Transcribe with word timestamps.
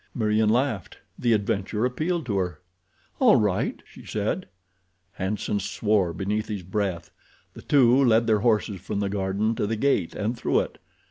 Meriem 0.15 0.49
laughed. 0.49 0.97
The 1.19 1.33
adventure 1.33 1.85
appealed 1.85 2.25
to 2.25 2.39
her. 2.39 2.59
"All 3.19 3.35
right," 3.35 3.79
she 3.85 4.03
said. 4.03 4.47
Hanson 5.11 5.59
swore 5.59 6.11
beneath 6.11 6.47
his 6.47 6.63
breath. 6.63 7.11
The 7.53 7.61
two 7.61 8.03
led 8.03 8.25
their 8.25 8.39
horses 8.39 8.81
from 8.81 8.99
the 8.99 9.09
garden 9.09 9.53
to 9.57 9.67
the 9.67 9.75
gate 9.75 10.15
and 10.15 10.35
through 10.35 10.61
it. 10.61 10.79